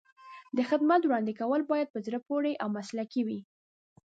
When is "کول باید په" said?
1.39-1.99